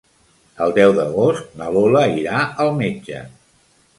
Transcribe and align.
El 0.65 0.71
deu 0.77 0.93
d'agost 0.99 1.51
na 1.59 1.69
Lola 1.77 2.03
irà 2.21 2.41
al 2.65 2.75
metge. 2.83 3.21